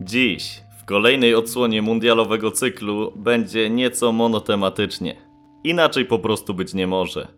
[0.00, 5.16] Dziś, w kolejnej odsłonie mundialowego cyklu, będzie nieco monotematycznie.
[5.64, 7.28] Inaczej po prostu być nie może.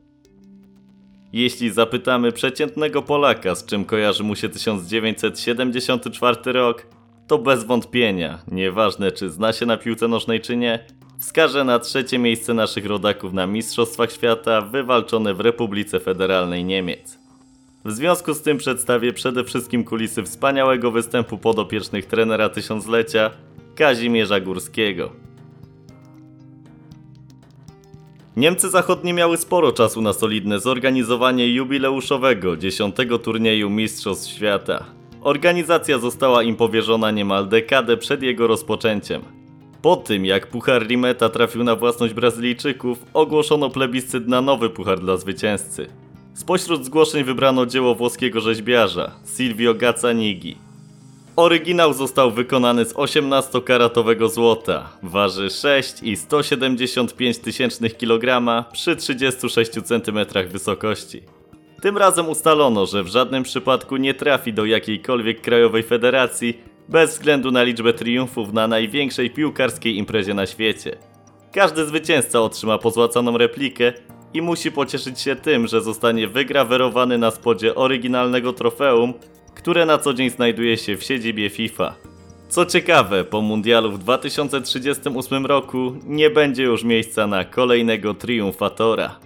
[1.33, 6.87] Jeśli zapytamy przeciętnego Polaka, z czym kojarzy mu się 1974 rok,
[7.27, 10.87] to bez wątpienia, nieważne czy zna się na piłce nożnej czy nie,
[11.21, 17.24] wskaże na trzecie miejsce naszych rodaków na Mistrzostwach Świata wywalczone w Republice Federalnej Niemiec.
[17.85, 23.31] W związku z tym przedstawię przede wszystkim kulisy wspaniałego występu podopiecznych trenera tysiąclecia
[23.75, 25.11] Kazimierza Górskiego.
[28.37, 34.85] Niemcy zachodnie miały sporo czasu na solidne zorganizowanie jubileuszowego 10 turnieju Mistrzostw Świata.
[35.21, 39.23] Organizacja została im powierzona niemal dekadę przed jego rozpoczęciem.
[39.83, 45.17] Po tym jak Puchar Rimeta trafił na własność Brazylijczyków, ogłoszono plebiscyt na nowy puchar dla
[45.17, 46.04] zwycięzcy.
[46.35, 50.57] Spośród zgłoszeń wybrano dzieło włoskiego rzeźbiarza Silvio Gazzanigi.
[51.37, 60.19] Oryginał został wykonany z 18-karatowego złota, waży 6 i 175 tysięcznych kilograma przy 36 cm
[60.49, 61.23] wysokości.
[61.83, 66.59] Tym razem ustalono, że w żadnym przypadku nie trafi do jakiejkolwiek krajowej federacji
[66.89, 70.97] bez względu na liczbę triumfów na największej piłkarskiej imprezie na świecie.
[71.53, 73.93] Każdy zwycięzca otrzyma pozłacaną replikę
[74.35, 79.15] i musi pocieszyć się tym, że zostanie wygrawerowany na spodzie oryginalnego trofeum,
[79.55, 81.95] które na co dzień znajduje się w siedzibie FIFA.
[82.49, 89.19] Co ciekawe, po mundialu w 2038 roku nie będzie już miejsca na kolejnego triumfatora.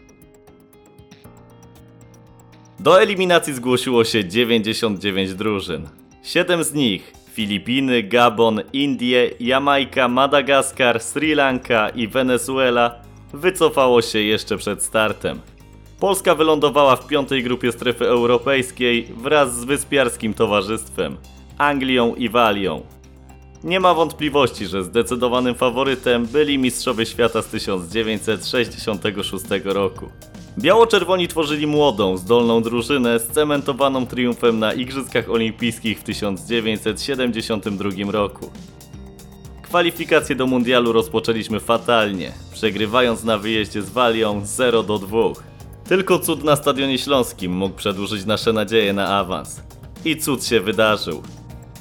[2.80, 5.88] Do eliminacji zgłosiło się 99 drużyn.
[6.22, 14.56] 7 z nich Filipiny, Gabon, Indie, Jamajka, Madagaskar, Sri Lanka i Wenezuela wycofało się jeszcze
[14.56, 15.40] przed startem.
[16.00, 21.16] Polska wylądowała w piątej grupie strefy europejskiej wraz z wyspiarskim towarzystwem
[21.58, 22.82] Anglią i Walią.
[23.64, 30.08] Nie ma wątpliwości, że zdecydowanym faworytem byli mistrzowie świata z 1966 roku.
[30.58, 38.50] Biało-czerwoni tworzyli młodą, zdolną drużynę scementowaną triumfem na Igrzyskach Olimpijskich w 1972 roku.
[39.68, 45.18] Kwalifikacje do mundialu rozpoczęliśmy fatalnie, przegrywając na wyjeździe z Walią 0 do 2.
[45.88, 49.60] Tylko cud na Stadionie Śląskim mógł przedłużyć nasze nadzieje na awans.
[50.04, 51.22] I cud się wydarzył.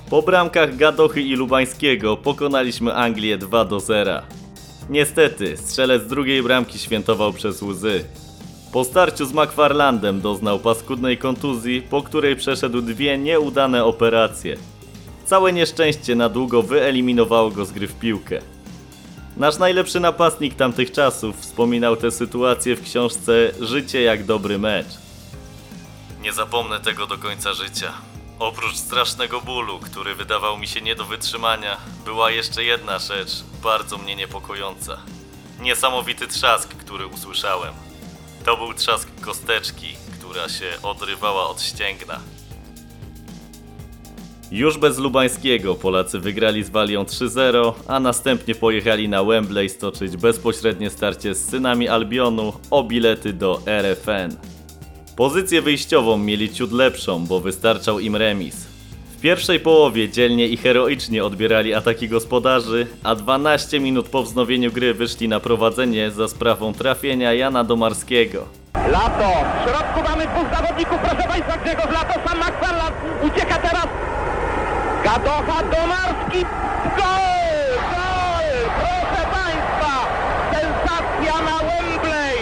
[0.09, 4.21] Po bramkach Gadochy i Lubańskiego pokonaliśmy Anglię 2 do 0.
[4.89, 8.03] Niestety, strzelec drugiej bramki świętował przez łzy.
[8.73, 14.57] Po starciu z McFarlandem doznał paskudnej kontuzji, po której przeszedł dwie nieudane operacje.
[15.27, 18.39] Całe nieszczęście na długo wyeliminowało go z gry w piłkę.
[19.37, 24.87] Nasz najlepszy napastnik tamtych czasów wspominał tę sytuację w książce Życie jak dobry mecz.
[26.21, 27.93] Nie zapomnę tego do końca życia.
[28.39, 33.97] Oprócz strasznego bólu, który wydawał mi się nie do wytrzymania, była jeszcze jedna rzecz, bardzo
[33.97, 34.97] mnie niepokojąca.
[35.59, 37.73] Niesamowity trzask, który usłyszałem.
[38.45, 39.87] To był trzask kosteczki,
[40.19, 42.19] która się odrywała od ścięgna.
[44.51, 50.89] Już bez Lubańskiego Polacy wygrali z Walią 3-0, a następnie pojechali na Wembley stoczyć bezpośrednie
[50.89, 54.35] starcie z synami Albionu o bilety do RFN.
[55.15, 58.67] Pozycję wyjściową mieli ciut lepszą, bo wystarczał im remis.
[59.17, 64.93] W pierwszej połowie dzielnie i heroicznie odbierali ataki gospodarzy, a 12 minut po wznowieniu gry
[64.93, 68.45] wyszli na prowadzenie za sprawą trafienia Jana Domarskiego.
[68.73, 69.29] Lato!
[69.63, 74.06] W środku mamy dwóch zawodników, proszę Państwa, Grzegorz Lato, sam McFarland ucieka teraz.
[75.07, 76.41] Gadocha, Domarski,
[76.97, 77.77] gol!
[77.91, 78.47] Gol!
[78.79, 79.93] Proszę Państwa!
[80.51, 82.37] Sensacja na Wembley!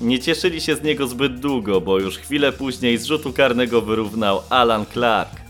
[0.00, 4.42] Nie cieszyli się z niego zbyt długo, bo już chwilę później z rzutu karnego wyrównał
[4.50, 5.40] Alan Clark.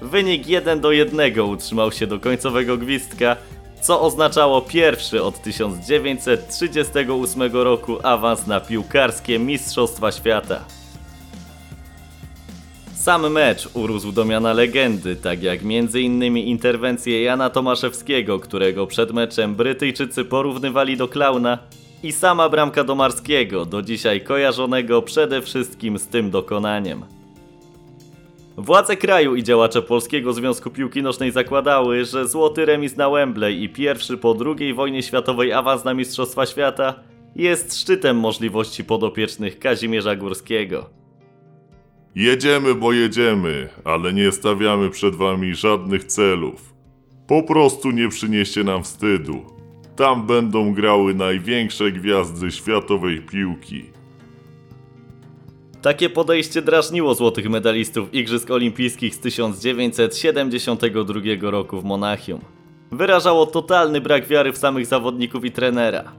[0.00, 3.36] Wynik 1 do 1 utrzymał się do końcowego gwizdka,
[3.80, 10.64] co oznaczało pierwszy od 1938 roku awans na piłkarskie Mistrzostwa Świata.
[13.04, 16.36] Sam mecz urósł do miana legendy, tak jak m.in.
[16.36, 21.58] interwencje Jana Tomaszewskiego, którego przed meczem Brytyjczycy porównywali do klauna,
[22.02, 27.02] i sama bramka Domarskiego, do dzisiaj kojarzonego przede wszystkim z tym dokonaniem.
[28.56, 33.68] Władze kraju i działacze Polskiego Związku Piłki Nożnej zakładały, że złoty remis na Wembley i
[33.68, 36.94] pierwszy po II wojnie światowej awans na Mistrzostwa Świata
[37.36, 41.03] jest szczytem możliwości podopiecznych Kazimierza Górskiego.
[42.14, 46.74] Jedziemy, bo jedziemy, ale nie stawiamy przed wami żadnych celów.
[47.26, 49.42] Po prostu nie przynieście nam wstydu.
[49.96, 53.84] Tam będą grały największe gwiazdy światowej piłki.
[55.82, 62.40] Takie podejście drażniło złotych medalistów Igrzysk Olimpijskich z 1972 roku w Monachium.
[62.92, 66.12] Wyrażało totalny brak wiary w samych zawodników i trenera.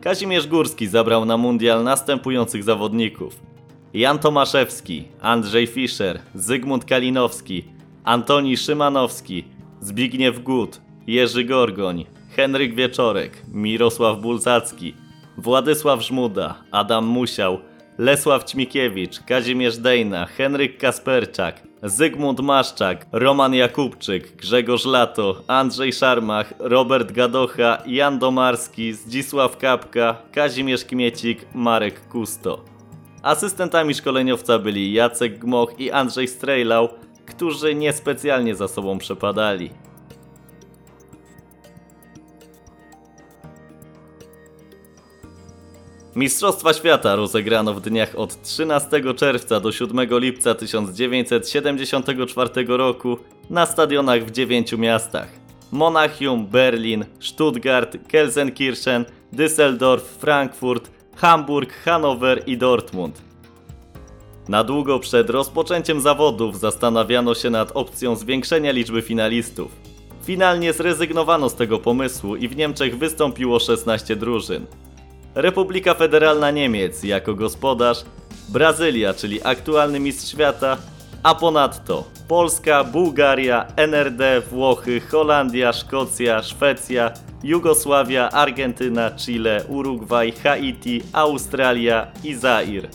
[0.00, 3.47] Kazimierz Górski zabrał na mundial następujących zawodników.
[3.94, 7.64] Jan Tomaszewski, Andrzej Fischer, Zygmunt Kalinowski,
[8.04, 9.44] Antoni Szymanowski,
[9.80, 12.04] Zbigniew Gut, Jerzy Gorgoń,
[12.36, 14.94] Henryk Wieczorek, Mirosław Bulzacki,
[15.38, 17.58] Władysław Żmuda, Adam Musiał,
[17.98, 27.12] Lesław Ćmikiewicz, Kazimierz Dejna, Henryk Kasperczak, Zygmunt Maszczak, Roman Jakubczyk, Grzegorz Lato, Andrzej Szarmach, Robert
[27.12, 32.77] Gadocha, Jan Domarski, Zdzisław Kapka, Kazimierz Kmiecik, Marek Kusto.
[33.28, 36.88] Asystentami szkoleniowca byli Jacek Gmoch i Andrzej Strejlał,
[37.26, 39.70] którzy niespecjalnie za sobą przepadali.
[46.16, 53.18] Mistrzostwa Świata rozegrano w dniach od 13 czerwca do 7 lipca 1974 roku
[53.50, 55.28] na stadionach w dziewięciu miastach:
[55.72, 63.22] Monachium, Berlin, Stuttgart, Gelsenkirchen, Düsseldorf, Frankfurt, Hamburg, Hannover i Dortmund.
[64.48, 69.72] Na długo przed rozpoczęciem zawodów zastanawiano się nad opcją zwiększenia liczby finalistów.
[70.24, 74.66] Finalnie zrezygnowano z tego pomysłu i w Niemczech wystąpiło 16 drużyn.
[75.34, 78.04] Republika Federalna Niemiec jako gospodarz,
[78.48, 80.76] Brazylia, czyli aktualny mistrz świata,
[81.22, 87.10] a ponadto Polska, Bułgaria, NRD, Włochy, Holandia, Szkocja, Szwecja,
[87.42, 92.88] Jugosławia, Argentyna, Chile, Urugwaj, Haiti, Australia i Zair.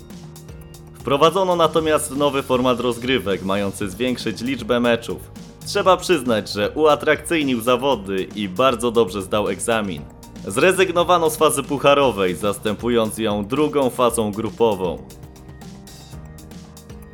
[0.93, 5.31] Wprowadzono natomiast nowy format rozgrywek, mający zwiększyć liczbę meczów.
[5.65, 10.01] Trzeba przyznać, że uatrakcyjnił zawody i bardzo dobrze zdał egzamin.
[10.47, 14.97] Zrezygnowano z fazy pucharowej, zastępując ją drugą fazą grupową.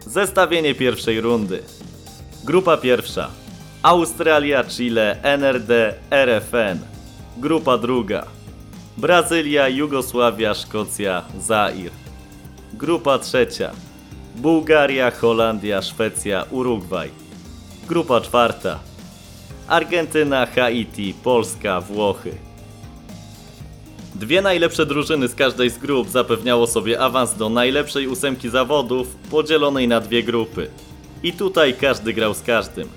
[0.05, 1.63] Zestawienie pierwszej rundy.
[2.49, 3.29] Grupa pierwsza.
[3.83, 6.79] Australia, Chile, NRD, RFN.
[7.37, 8.25] Grupa druga.
[8.97, 11.91] Brazylia, Jugosławia, Szkocja, Zair.
[12.73, 13.71] Grupa trzecia.
[14.35, 17.09] Bułgaria, Holandia, Szwecja, Urugwaj.
[17.87, 18.79] Grupa czwarta.
[19.67, 22.31] Argentyna, Haiti, Polska, Włochy.
[24.15, 29.87] Dwie najlepsze drużyny z każdej z grup zapewniało sobie awans do najlepszej ósemki zawodów, podzielonej
[29.87, 30.69] na dwie grupy.
[31.23, 32.87] I tutaj każdy grał z każdym.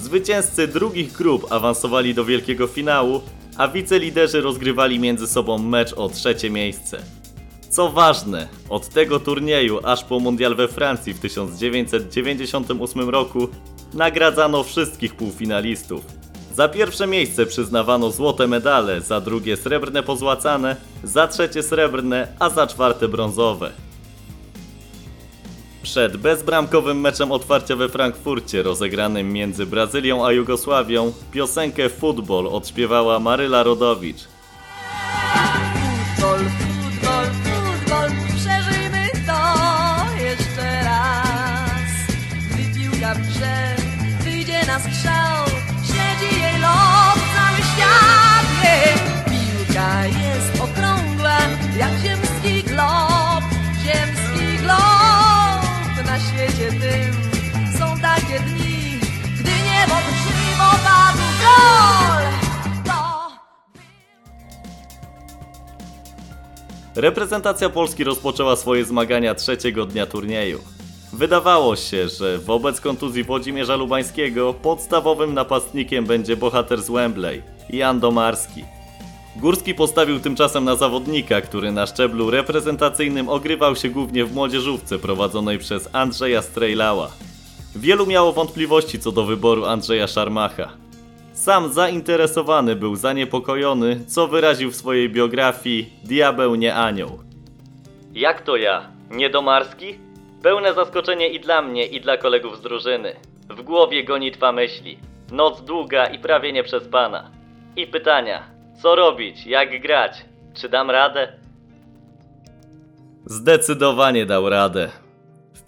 [0.00, 3.20] Zwycięzcy drugich grup awansowali do wielkiego finału,
[3.56, 7.02] a wiceliderzy rozgrywali między sobą mecz o trzecie miejsce.
[7.70, 13.48] Co ważne, od tego turnieju aż po mundial we Francji w 1998 roku
[13.94, 16.04] nagradzano wszystkich półfinalistów.
[16.54, 22.66] Za pierwsze miejsce przyznawano złote medale, za drugie srebrne pozłacane, za trzecie srebrne, a za
[22.66, 23.72] czwarte brązowe.
[25.88, 33.62] Przed bezbramkowym meczem otwarcia we Frankfurcie, rozegranym między Brazylią a Jugosławią, piosenkę Futbol odśpiewała Maryla
[33.62, 34.37] Rodowicz.
[66.98, 70.58] Reprezentacja Polski rozpoczęła swoje zmagania trzeciego dnia turnieju.
[71.12, 78.64] Wydawało się, że wobec kontuzji Włodzimierza Lubańskiego podstawowym napastnikiem będzie bohater z Wembley, Jan Domarski.
[79.36, 85.58] Górski postawił tymczasem na zawodnika, który na szczeblu reprezentacyjnym ogrywał się głównie w młodzieżówce prowadzonej
[85.58, 87.10] przez Andrzeja Strejlała.
[87.76, 90.87] Wielu miało wątpliwości co do wyboru Andrzeja Szarmacha.
[91.38, 97.18] Sam zainteresowany był zaniepokojony, co wyraził w swojej biografii Diabeł nie anioł.
[98.14, 98.88] Jak to ja?
[99.10, 99.98] Niedomarski?
[100.42, 103.16] Pełne zaskoczenie i dla mnie, i dla kolegów z drużyny.
[103.48, 104.98] W głowie gonitwa myśli.
[105.32, 107.30] Noc długa i prawie nieprzespana.
[107.76, 108.42] I pytania.
[108.82, 109.46] Co robić?
[109.46, 110.24] Jak grać?
[110.54, 111.32] Czy dam radę?
[113.26, 114.90] Zdecydowanie dał radę.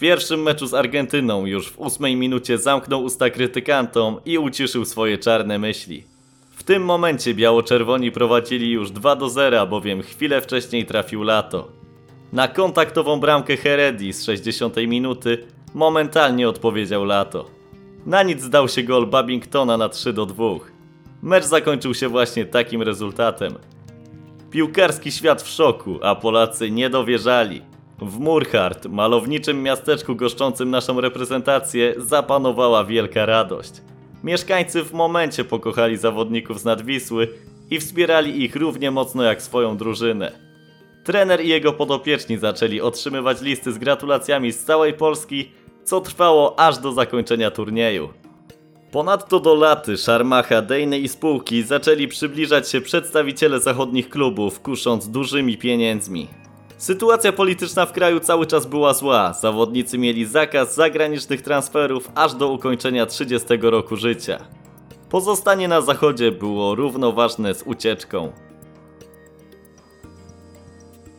[0.00, 5.58] Pierwszym meczu z Argentyną już w ósmej minucie zamknął usta krytykantom i uciszył swoje czarne
[5.58, 6.04] myśli.
[6.50, 11.68] W tym momencie biało-czerwoni prowadzili już 2 do 0, bowiem chwilę wcześniej trafił Lato.
[12.32, 17.50] Na kontaktową bramkę Heredi z 60 minuty momentalnie odpowiedział Lato.
[18.06, 20.44] Na nic zdał się gol Babingtona na 3 do 2.
[21.22, 23.54] Mecz zakończył się właśnie takim rezultatem.
[24.50, 27.69] Piłkarski świat w szoku, a Polacy nie dowierzali.
[28.02, 33.72] W Murhart, malowniczym miasteczku goszczącym naszą reprezentację, zapanowała wielka radość.
[34.24, 37.28] Mieszkańcy w momencie pokochali zawodników z Nadwisły
[37.70, 40.32] i wspierali ich równie mocno jak swoją drużynę.
[41.04, 45.50] Trener i jego podopieczni zaczęli otrzymywać listy z gratulacjami z całej Polski,
[45.84, 48.08] co trwało aż do zakończenia turnieju.
[48.92, 55.58] Ponadto do laty Szarmacha, Dejny i spółki zaczęli przybliżać się przedstawiciele zachodnich klubów, kusząc dużymi
[55.58, 56.28] pieniędzmi.
[56.80, 62.48] Sytuacja polityczna w kraju cały czas była zła, zawodnicy mieli zakaz zagranicznych transferów aż do
[62.48, 64.38] ukończenia 30 roku życia.
[65.10, 68.32] Pozostanie na zachodzie było równoważne z ucieczką.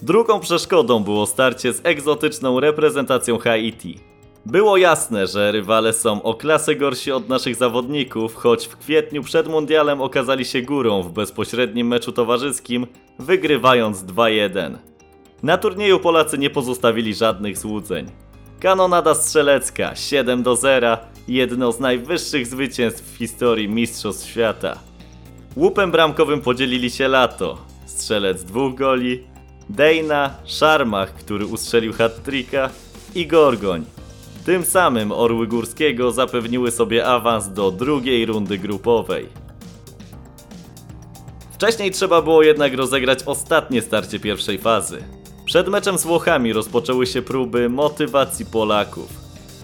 [0.02, 4.00] Drugą przeszkodą było starcie z egzotyczną reprezentacją Haiti.
[4.46, 9.48] Było jasne, że rywale są o klasę gorsi od naszych zawodników, choć w kwietniu przed
[9.48, 12.88] mundialem okazali się górą w bezpośrednim meczu towarzyskim,
[13.20, 14.91] wygrywając 2-1.
[15.44, 18.12] Na turnieju Polacy nie pozostawili żadnych złudzeń.
[18.60, 24.80] Kanonada strzelecka 7 do 0, jedno z najwyższych zwycięstw w historii Mistrzostw Świata.
[25.56, 29.24] Łupem bramkowym podzielili się Lato, strzelec dwóch goli,
[29.70, 32.70] Dejna, Szarmach, który ustrzelił hat-tricka
[33.16, 33.86] i Gorgoń.
[34.46, 39.30] Tym samym Orły Górskiego zapewniły sobie awans do drugiej rundy grupowej.
[41.54, 45.21] Wcześniej trzeba było jednak rozegrać ostatnie starcie pierwszej fazy.
[45.52, 49.10] Przed meczem z Włochami rozpoczęły się próby motywacji Polaków.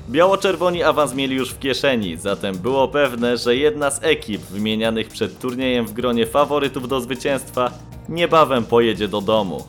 [0.10, 5.40] Biało-czerwoni awans mieli już w kieszeni, zatem było pewne, że jedna z ekip wymienianych przed
[5.40, 7.72] turniejem w gronie faworytów do zwycięstwa
[8.10, 9.64] niebawem pojedzie do domu.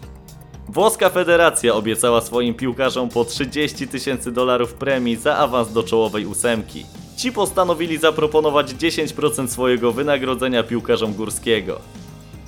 [0.69, 6.87] Włoska federacja obiecała swoim piłkarzom po 30 tysięcy dolarów premii za awans do czołowej ósemki.
[7.17, 11.81] Ci postanowili zaproponować 10% swojego wynagrodzenia piłkarzom Górskiego.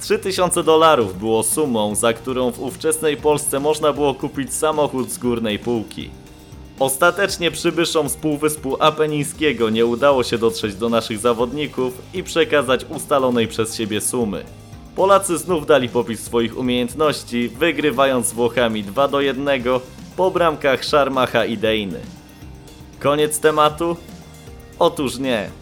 [0.00, 5.59] 3000 dolarów było sumą, za którą w ówczesnej Polsce można było kupić samochód z górnej
[5.59, 6.11] półki.
[6.78, 13.49] Ostatecznie przybyszom z Półwyspu Apenińskiego nie udało się dotrzeć do naszych zawodników i przekazać ustalonej
[13.49, 14.45] przez siebie sumy.
[14.97, 19.62] Polacy znów dali popis swoich umiejętności, wygrywając z Włochami 2 do 1
[20.16, 22.00] po bramkach Szarmacha i Dejny.
[23.00, 23.97] Koniec tematu?
[24.78, 25.60] Otóż nie.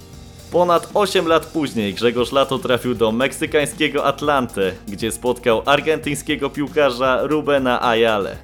[0.53, 7.83] Ponad 8 lat później Grzegorz Lato trafił do meksykańskiego Atlante, gdzie spotkał argentyńskiego piłkarza Rubena
[7.83, 8.37] Ayale.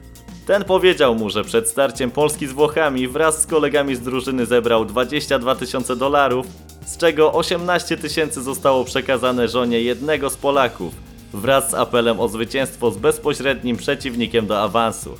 [0.47, 4.85] Ten powiedział mu, że przed starciem Polski z Włochami wraz z kolegami z drużyny zebrał
[4.85, 6.47] 22 tysiące dolarów,
[6.87, 10.95] z czego 18 tysięcy zostało przekazane żonie jednego z Polaków,
[11.33, 15.15] wraz z apelem o zwycięstwo z bezpośrednim przeciwnikiem do awansu.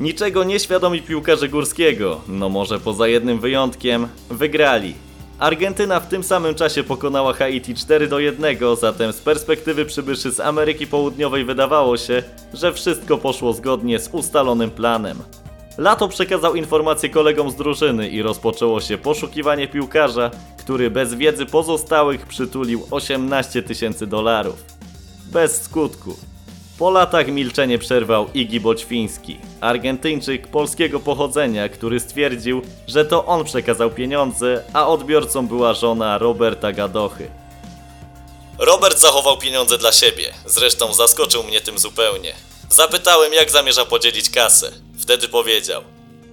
[0.00, 5.05] Niczego nieświadomi piłkarze Górskiego, no może poza jednym wyjątkiem, wygrali.
[5.38, 10.40] Argentyna w tym samym czasie pokonała Haiti 4 do 1, zatem z perspektywy przybyszy z
[10.40, 12.22] Ameryki Południowej wydawało się,
[12.54, 15.18] że wszystko poszło zgodnie z ustalonym planem.
[15.78, 22.26] Lato przekazał informacje kolegom z drużyny i rozpoczęło się poszukiwanie piłkarza, który bez wiedzy pozostałych
[22.26, 24.64] przytulił 18 tysięcy dolarów.
[25.32, 26.16] Bez skutku.
[26.78, 33.90] Po latach milczenie przerwał Igi Boćwiński, Argentyńczyk polskiego pochodzenia, który stwierdził, że to on przekazał
[33.90, 37.30] pieniądze, a odbiorcą była żona Roberta Gadochy.
[38.58, 42.34] Robert zachował pieniądze dla siebie, zresztą zaskoczył mnie tym zupełnie.
[42.70, 44.72] Zapytałem, jak zamierza podzielić kasę.
[44.98, 45.82] Wtedy powiedział: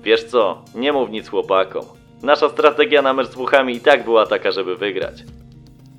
[0.01, 1.85] Wiesz co, nie mów nic chłopakom.
[2.21, 5.15] Nasza strategia na mecz z Włochami i tak była taka, żeby wygrać.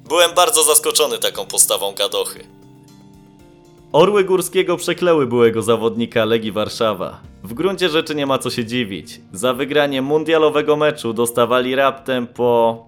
[0.09, 2.54] Byłem bardzo zaskoczony taką postawą Gadochy.
[3.95, 7.21] Orły Górskiego przekleły byłego zawodnika Legii Warszawa.
[7.43, 9.21] W gruncie rzeczy nie ma co się dziwić.
[9.33, 12.87] Za wygranie mundialowego meczu dostawali raptem po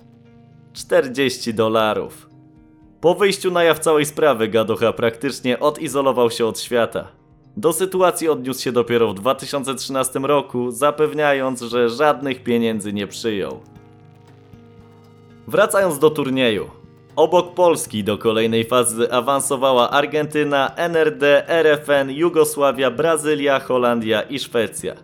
[0.73, 2.29] 40 dolarów.
[3.01, 7.09] Po wyjściu na jaw całej sprawy Gadocha praktycznie odizolował się od świata.
[7.57, 13.61] Do sytuacji odniósł się dopiero w 2013 roku, zapewniając, że żadnych pieniędzy nie przyjął.
[15.47, 16.76] Wracając do turnieju.
[17.17, 24.95] Obok Polski do kolejnej fazy awansowała Argentyna, NRD, RFN, Jugosławia, Brazylia, Holandia i Szwecja.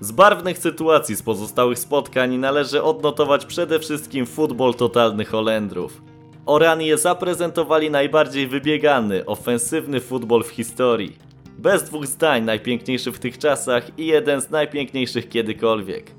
[0.00, 6.02] Z barwnych sytuacji z pozostałych spotkań należy odnotować przede wszystkim futbol totalny Holendrów.
[6.46, 11.16] Oranie zaprezentowali najbardziej wybiegany, ofensywny futbol w historii.
[11.58, 16.10] Bez dwóch zdań najpiękniejszy w tych czasach i jeden z najpiękniejszych kiedykolwiek.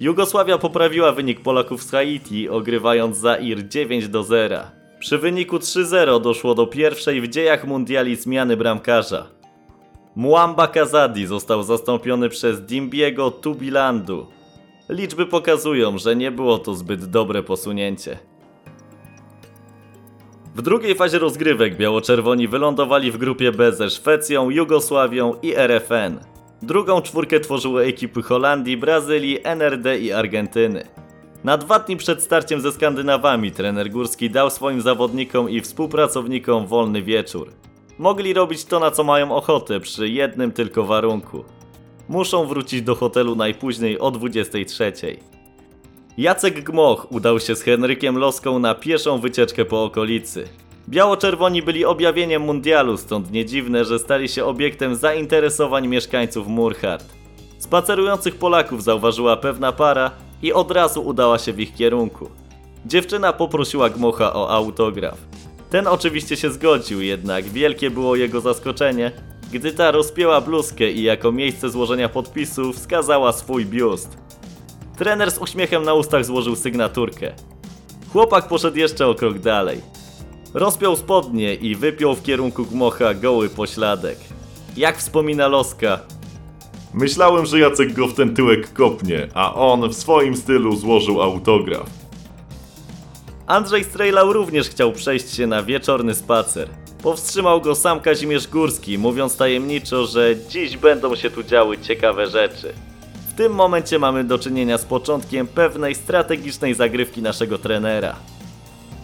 [0.00, 4.77] Jugosławia poprawiła wynik Polaków z Haiti, ogrywając Zair 9 do 0.
[4.98, 9.26] Przy wyniku 3-0 doszło do pierwszej w dziejach mundiali zmiany bramkarza.
[10.16, 14.26] Muamba Kazadi został zastąpiony przez Dimbiego Tubilandu.
[14.88, 18.18] Liczby pokazują, że nie było to zbyt dobre posunięcie.
[20.54, 26.18] W drugiej fazie rozgrywek biało-czerwoni wylądowali w grupie B ze Szwecją, Jugosławią i RFN.
[26.62, 30.84] Drugą czwórkę tworzyły ekipy Holandii, Brazylii, NRD i Argentyny.
[31.44, 37.02] Na dwa dni przed starciem ze Skandynawami trener Górski dał swoim zawodnikom i współpracownikom wolny
[37.02, 37.48] wieczór.
[37.98, 41.44] Mogli robić to na co mają ochotę przy jednym tylko warunku.
[42.08, 44.92] Muszą wrócić do hotelu najpóźniej o 23.
[46.18, 50.48] Jacek Gmoch udał się z Henrykiem Loską na pieszą wycieczkę po okolicy.
[50.88, 57.04] Biało-czerwoni byli objawieniem mundialu, stąd nie dziwne, że stali się obiektem zainteresowań mieszkańców Murhart.
[57.58, 60.10] Spacerujących Polaków zauważyła pewna para
[60.42, 62.28] i od razu udała się w ich kierunku.
[62.86, 65.18] Dziewczyna poprosiła Gmocha o autograf.
[65.70, 69.12] Ten oczywiście się zgodził, jednak wielkie było jego zaskoczenie,
[69.52, 74.18] gdy ta rozpięła bluzkę i jako miejsce złożenia podpisu wskazała swój biust.
[74.98, 77.32] Trener z uśmiechem na ustach złożył sygnaturkę.
[78.12, 79.80] Chłopak poszedł jeszcze o krok dalej.
[80.54, 84.18] Rozpiął spodnie i wypiął w kierunku Gmocha goły pośladek.
[84.76, 86.00] Jak wspomina Loska,
[87.00, 91.90] Myślałem, że Jacek go w ten tyłek kopnie, a on w swoim stylu złożył autograf.
[93.46, 96.68] Andrzej Strejlał również chciał przejść się na wieczorny spacer.
[97.02, 102.72] Powstrzymał go sam Kazimierz Górski, mówiąc tajemniczo, że dziś będą się tu działy ciekawe rzeczy.
[103.28, 108.16] W tym momencie mamy do czynienia z początkiem pewnej strategicznej zagrywki naszego trenera.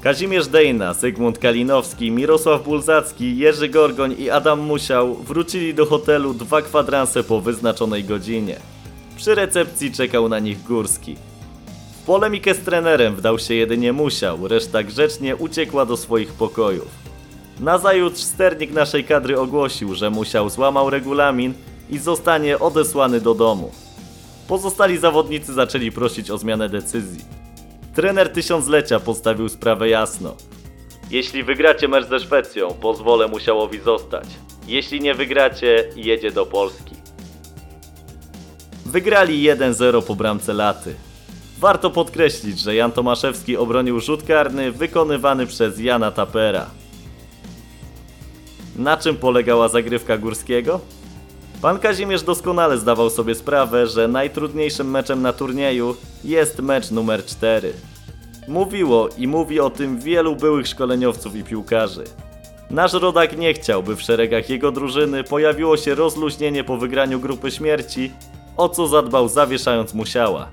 [0.05, 6.63] Kazimierz Dejna, Zygmunt Kalinowski, Mirosław Bulzacki, Jerzy Gorgoń i Adam Musiał wrócili do hotelu dwa
[6.63, 8.57] kwadranse po wyznaczonej godzinie.
[9.17, 11.17] Przy recepcji czekał na nich Górski.
[12.03, 16.89] W polemikę z trenerem wdał się jedynie Musiał, reszta grzecznie uciekła do swoich pokojów.
[17.61, 21.55] Nazajutrz sternik naszej kadry ogłosił, że Musiał złamał regulamin
[21.91, 23.71] i zostanie odesłany do domu.
[24.49, 27.25] Pozostali zawodnicy zaczęli prosić o zmianę decyzji.
[27.95, 30.37] Trener tysiąclecia postawił sprawę jasno.
[31.11, 34.25] Jeśli wygracie mecz ze Szwecją, pozwolę Musiałowi zostać.
[34.67, 36.95] Jeśli nie wygracie, jedzie do Polski.
[38.87, 40.95] Wygrali 1-0 po bramce Laty.
[41.59, 46.67] Warto podkreślić, że Jan Tomaszewski obronił rzut karny wykonywany przez Jana Tapera.
[48.77, 50.81] Na czym polegała zagrywka Górskiego?
[51.65, 57.73] Pan Kazimierz doskonale zdawał sobie sprawę, że najtrudniejszym meczem na turnieju jest mecz numer 4.
[58.49, 62.05] Mówiło i mówi o tym wielu byłych szkoleniowców i piłkarzy.
[62.71, 67.51] Nasz rodak nie chciał, by w szeregach jego drużyny pojawiło się rozluźnienie po wygraniu grupy
[67.51, 68.13] śmierci,
[68.57, 70.49] o co zadbał zawieszając musiała.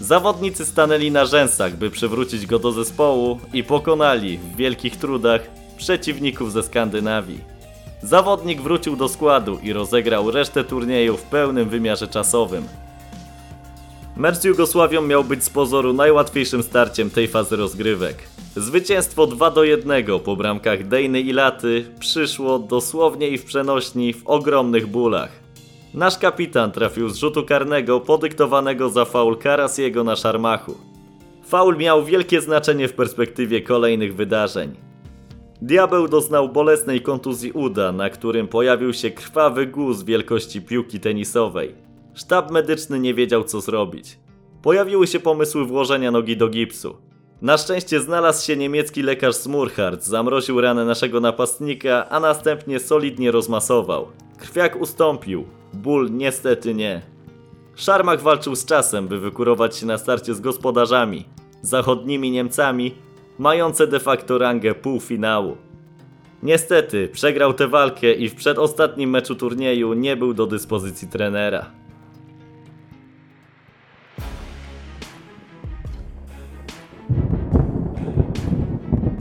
[0.00, 5.40] Zawodnicy stanęli na rzęsach, by przywrócić go do zespołu i pokonali w wielkich trudach
[5.76, 7.59] przeciwników ze Skandynawii.
[8.02, 12.64] Zawodnik wrócił do składu i rozegrał resztę turnieju w pełnym wymiarze czasowym.
[14.16, 18.16] Mecz z Jugosławią miał być z pozoru najłatwiejszym starciem tej fazy rozgrywek.
[18.56, 24.26] Zwycięstwo 2 do 1 po bramkach Dejny i Laty przyszło dosłownie i w przenośni w
[24.26, 25.30] ogromnych bólach.
[25.94, 30.74] Nasz kapitan trafił z rzutu karnego podyktowanego za faul Karasiego na Szarmachu.
[31.46, 34.89] Faul miał wielkie znaczenie w perspektywie kolejnych wydarzeń.
[35.62, 41.74] Diabeł doznał bolesnej kontuzji uda, na którym pojawił się krwawy guz wielkości piłki tenisowej.
[42.14, 44.18] Sztab medyczny nie wiedział co zrobić.
[44.62, 46.96] Pojawiły się pomysły włożenia nogi do gipsu.
[47.42, 53.30] Na szczęście znalazł się niemiecki lekarz z Murhart, zamroził ranę naszego napastnika, a następnie solidnie
[53.30, 54.06] rozmasował.
[54.38, 55.44] Krwiak ustąpił,
[55.74, 57.02] ból niestety nie.
[57.74, 61.24] Szarmach walczył z czasem, by wykurować się na starcie z gospodarzami,
[61.62, 62.94] zachodnimi Niemcami,
[63.40, 65.56] mające de facto rangę półfinału.
[66.42, 71.66] Niestety, przegrał tę walkę i w przedostatnim meczu turnieju nie był do dyspozycji trenera.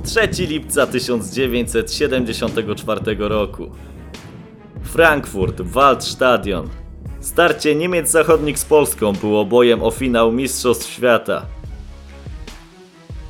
[0.04, 3.72] Trzeci lipca 1974 roku.
[4.82, 6.70] Frankfurt, Waldstadion.
[7.20, 11.59] Starcie Niemiec Zachodnik z Polską było bojem o finał Mistrzostw Świata.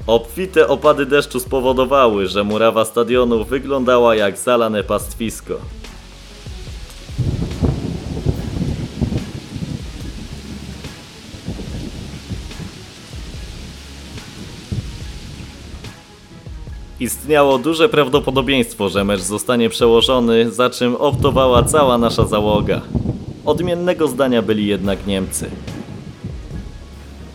[0.07, 5.55] Obfite opady deszczu spowodowały, że murawa stadionu wyglądała jak zalane pastwisko.
[16.99, 22.81] Istniało duże prawdopodobieństwo, że mecz zostanie przełożony, za czym optowała cała nasza załoga.
[23.45, 25.49] Odmiennego zdania byli jednak Niemcy.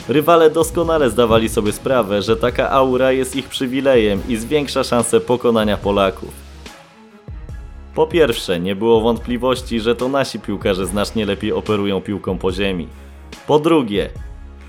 [0.08, 5.76] Rywale doskonale zdawali sobie sprawę, że taka aura jest ich przywilejem i zwiększa szanse pokonania
[5.76, 6.30] Polaków.
[7.94, 12.88] Po pierwsze, nie było wątpliwości, że to nasi piłkarze znacznie lepiej operują piłką po ziemi.
[13.46, 14.10] Po drugie,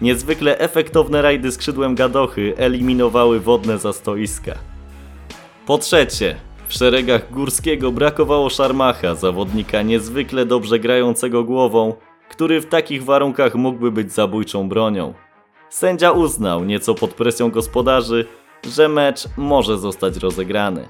[0.02, 4.56] niezwykle efektowne rajdy skrzydłem gadochy eliminowały wodne zastoiska.
[5.66, 6.36] Po trzecie,
[6.68, 11.94] W szeregach Górskiego brakowało Szarmacha, zawodnika niezwykle dobrze grającego głową,
[12.30, 15.14] który w takich warunkach mógłby być zabójczą bronią.
[15.70, 18.26] Sędzia uznał, nieco pod presją gospodarzy,
[18.76, 20.88] że mecz może zostać rozegrany.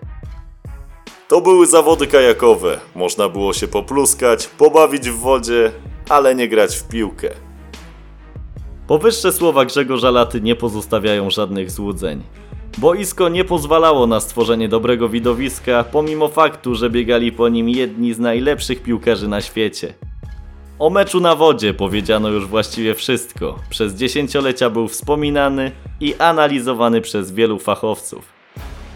[1.27, 2.79] To były zawody kajakowe.
[2.95, 5.71] Można było się popluskać, pobawić w wodzie,
[6.09, 7.29] ale nie grać w piłkę.
[8.87, 12.23] Powyższe słowa Grzegorza Laty nie pozostawiają żadnych złudzeń.
[12.77, 18.19] Boisko nie pozwalało na stworzenie dobrego widowiska, pomimo faktu, że biegali po nim jedni z
[18.19, 19.93] najlepszych piłkarzy na świecie.
[20.79, 23.59] O meczu na wodzie powiedziano już właściwie wszystko.
[23.69, 28.25] Przez dziesięciolecia był wspominany i analizowany przez wielu fachowców.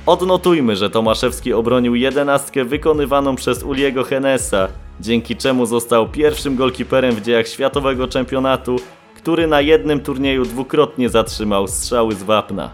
[0.06, 4.68] Odnotujmy, że Tomaszewski obronił jedenastkę wykonywaną przez Uliego Henesa,
[5.00, 8.76] dzięki czemu został pierwszym golkiperem w dziejach światowego czempionatu,
[9.16, 12.72] który na jednym turnieju dwukrotnie zatrzymał strzały z wapna.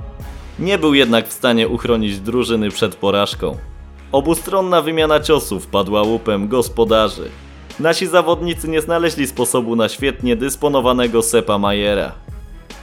[0.60, 3.58] Nie był jednak w stanie uchronić drużyny przed porażką.
[4.12, 7.30] Obustronna wymiana ciosów padła łupem gospodarzy.
[7.80, 12.12] Nasi zawodnicy nie znaleźli sposobu na świetnie dysponowanego Sepa Majera.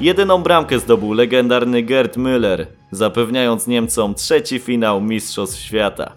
[0.00, 6.12] Jedyną bramkę zdobył legendarny Gerd Müller, zapewniając Niemcom trzeci finał Mistrzostw Świata.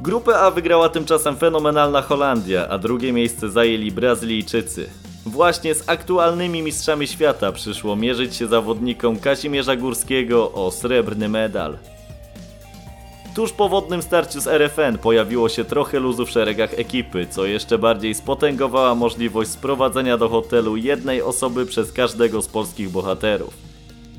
[0.00, 4.90] Grupę A wygrała tymczasem fenomenalna Holandia, a drugie miejsce zajęli Brazylijczycy.
[5.26, 11.78] Właśnie z aktualnymi mistrzami świata przyszło mierzyć się zawodnikom Kazimierza Górskiego o srebrny medal.
[13.38, 17.78] Tuż po wodnym starciu z RFN pojawiło się trochę luzu w szeregach ekipy, co jeszcze
[17.78, 23.54] bardziej spotęgowała możliwość sprowadzenia do hotelu jednej osoby przez każdego z polskich bohaterów.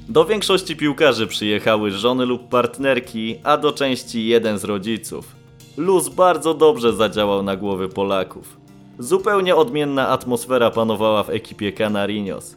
[0.10, 5.36] Do większości piłkarzy przyjechały żony lub partnerki, a do części jeden z rodziców.
[5.77, 8.58] Luz bardzo dobrze zadziałał na głowy Polaków.
[8.99, 12.55] Zupełnie odmienna atmosfera panowała w ekipie Canarinos.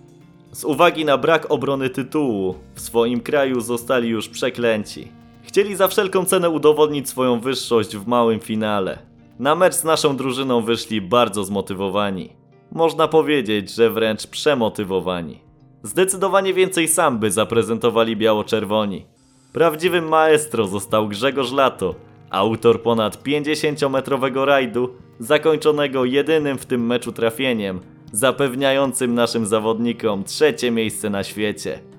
[0.52, 5.21] Z uwagi na brak obrony tytułu, w swoim kraju zostali już przeklęci.
[5.42, 8.98] Chcieli za wszelką cenę udowodnić swoją wyższość w małym finale.
[9.38, 12.32] Na mecz z naszą drużyną wyszli bardzo zmotywowani.
[12.72, 15.38] Można powiedzieć, że wręcz przemotywowani.
[15.82, 19.06] Zdecydowanie więcej samby zaprezentowali biało-czerwoni.
[19.52, 21.94] Prawdziwym maestro został Grzegorz Lato,
[22.30, 27.80] autor ponad 50-metrowego rajdu, zakończonego jedynym w tym meczu trafieniem,
[28.12, 31.91] zapewniającym naszym zawodnikom trzecie miejsce na świecie.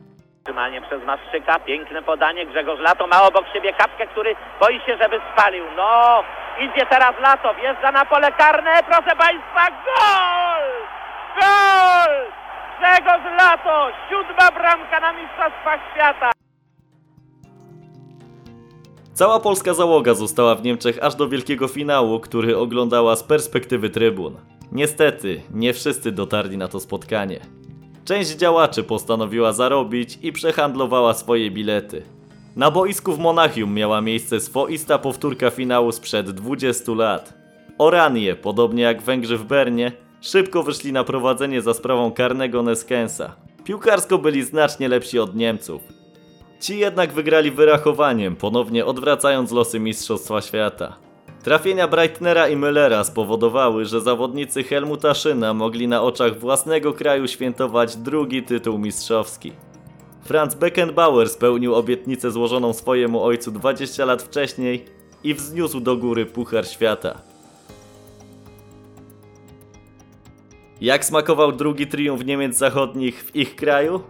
[0.43, 5.21] Trzymanie przez Maszczyka, piękne podanie, Grzegorz Lato ma obok siebie kapkę, który boi się, żeby
[5.33, 5.65] spalił.
[5.77, 6.23] No,
[6.59, 10.63] idzie teraz Lato, wjeżdża na pole karne, proszę Państwa, gol!
[11.39, 12.13] Gol!
[12.79, 16.31] Grzegorz Lato, siódma bramka na Mistrzostwach Świata.
[19.13, 24.37] Cała polska załoga została w Niemczech aż do wielkiego finału, który oglądała z perspektywy trybun.
[24.71, 27.39] Niestety, nie wszyscy dotarli na to spotkanie.
[28.05, 32.03] Część działaczy postanowiła zarobić i przehandlowała swoje bilety.
[32.55, 37.33] Na boisku w Monachium miała miejsce swoista powtórka finału sprzed 20 lat.
[37.77, 43.35] Oranie, podobnie jak Węgrzy w Bernie, szybko wyszli na prowadzenie za sprawą karnego Neskensa.
[43.63, 45.81] Piłkarsko byli znacznie lepsi od Niemców.
[46.59, 51.02] Ci jednak wygrali wyrachowaniem, ponownie odwracając losy Mistrzostwa Świata.
[51.43, 57.95] Trafienia Breitnera i Müllera spowodowały, że zawodnicy Helmuta Szyna mogli na oczach własnego kraju świętować
[57.95, 59.51] drugi tytuł mistrzowski.
[60.21, 64.85] Franz Beckenbauer spełnił obietnicę złożoną swojemu ojcu 20 lat wcześniej
[65.23, 67.21] i wzniósł do góry Puchar Świata.
[70.81, 74.01] Jak smakował drugi triumf Niemiec Zachodnich w ich kraju?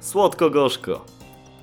[0.00, 1.04] Słodko-gorzko.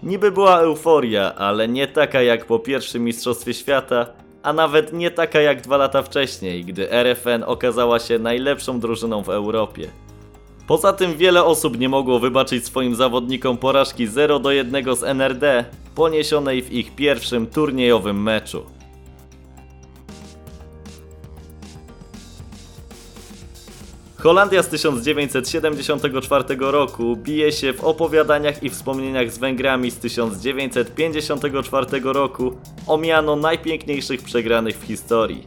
[0.04, 5.41] Niby była euforia, ale nie taka jak po pierwszym Mistrzostwie Świata, a nawet nie taka
[5.41, 9.88] jak dwa lata wcześniej, gdy RFN okazała się najlepszą drużyną w Europie.
[10.67, 15.65] Poza tym wiele osób nie mogło wybaczyć swoim zawodnikom porażki 0 do 1 z NRD,
[15.95, 18.65] poniesionej w ich pierwszym turniejowym meczu.
[24.24, 32.58] Holandia z 1974 roku bije się w opowiadaniach i wspomnieniach z Węgrami z 1954 roku
[32.88, 35.44] o miano najpiękniejszych przegranych w historii.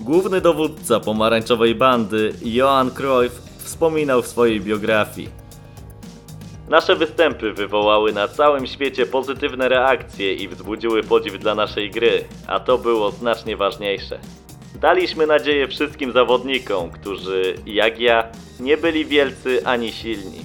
[0.00, 5.28] Główny dowódca pomarańczowej bandy, Johan Cruyff, wspominał w swojej biografii.
[6.68, 12.60] Nasze występy wywołały na całym świecie pozytywne reakcje i wzbudziły podziw dla naszej gry, a
[12.60, 14.18] to było znacznie ważniejsze.
[14.80, 18.24] Daliśmy nadzieję wszystkim zawodnikom, którzy, jak ja,
[18.60, 20.40] nie byli wielcy ani silni.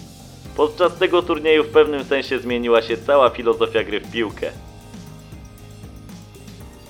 [0.57, 4.51] Podczas tego turnieju w pewnym sensie zmieniła się cała filozofia gry w piłkę.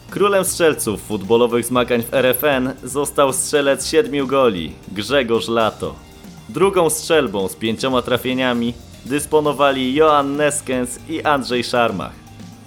[0.09, 5.95] Królem strzelców futbolowych zmagań w RFN został strzelec siedmiu goli, Grzegorz Lato.
[6.49, 8.73] Drugą strzelbą z pięcioma trafieniami
[9.05, 12.13] dysponowali Johan Neskens i Andrzej Szarmach.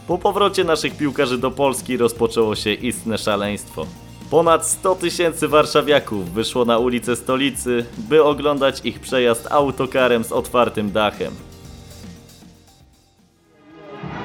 [0.09, 3.87] Po powrocie naszych piłkarzy do Polski rozpoczęło się istne szaleństwo.
[4.31, 10.93] Ponad 100 tysięcy warszawiaków wyszło na ulice stolicy, by oglądać ich przejazd autokarem z otwartym
[10.93, 11.33] dachem.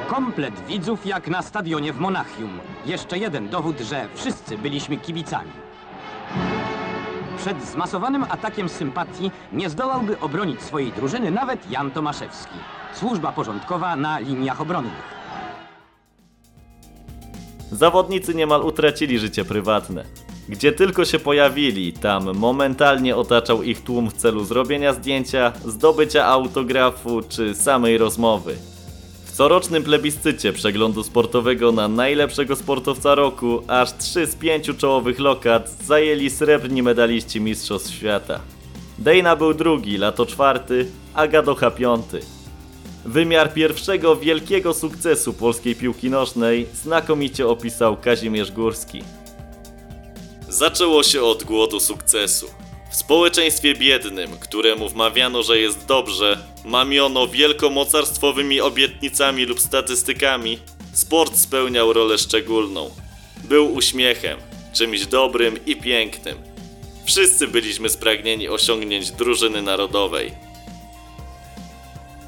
[0.08, 2.60] Komplet widzów jak na stadionie w Monachium.
[2.86, 5.52] Jeszcze jeden dowód, że wszyscy byliśmy kibicami.
[7.38, 12.56] Przed zmasowanym atakiem sympatii nie zdołałby obronić swojej drużyny nawet Jan Tomaszewski.
[12.94, 15.23] Służba porządkowa na liniach obronnych.
[17.74, 20.06] Zawodnicy niemal utracili życie prywatne.
[20.50, 27.22] Gdzie tylko się pojawili, tam momentalnie otaczał ich tłum w celu zrobienia zdjęcia, zdobycia autografu
[27.30, 28.56] czy samej rozmowy.
[29.26, 35.70] W corocznym plebiscycie przeglądu sportowego na najlepszego sportowca roku aż 3 z 5 czołowych lokat
[35.70, 38.40] zajęli srebrni medaliści Mistrzostw Świata.
[39.00, 42.20] Dejna był drugi, Lato czwarty, a Gadocha piąty.
[43.06, 49.04] Wymiar pierwszego wielkiego sukcesu polskiej piłki nożnej znakomicie opisał Kazimierz Górski.
[50.50, 52.48] Zaczęło się od głodu sukcesu.
[52.92, 60.60] W społeczeństwie biednym, któremu wmawiano, że jest dobrze, mamiono wielkomocarstwowymi obietnicami lub statystykami,
[60.94, 62.90] sport spełniał rolę szczególną.
[63.44, 64.40] Był uśmiechem,
[64.74, 66.38] czymś dobrym i pięknym.
[67.06, 70.32] Wszyscy byliśmy spragnieni osiągnięć drużyny narodowej.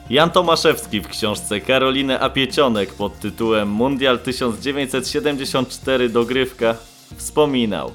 [0.10, 6.76] Jan Tomaszewski w książce Karoliny Apiecionek pod tytułem Mundial 1974 dogrywka
[7.16, 7.92] wspominał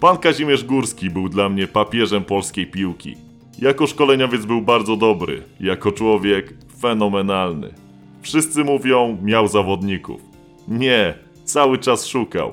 [0.00, 3.14] Pan Kazimierz Górski był dla mnie papieżem polskiej piłki.
[3.58, 7.74] Jako szkoleniowiec był bardzo dobry, jako człowiek fenomenalny.
[8.22, 10.20] Wszyscy mówią, miał zawodników.
[10.68, 12.52] Nie, cały czas szukał.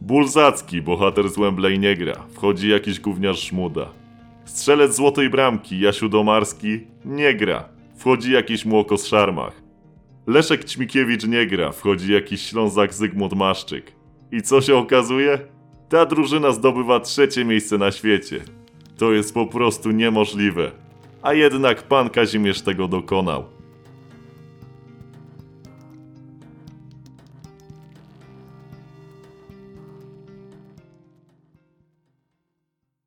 [0.00, 3.86] Bulzacki, bohater z Wembley nie gra, wchodzi jakiś gówniarz szmuda.
[4.44, 7.64] Strzelec złotej bramki, Jasiu Domarski, nie gra,
[8.00, 9.62] wchodzi jakiś młokos szarmach.
[10.26, 13.92] Leszek Ćmikiewicz nie gra, wchodzi jakiś Ślązak Zygmunt Maszczyk.
[14.32, 15.38] I co się okazuje?
[15.88, 18.40] Ta drużyna zdobywa trzecie miejsce na świecie.
[18.98, 20.70] To jest po prostu niemożliwe.
[21.22, 23.44] A jednak pan Kazimierz tego dokonał.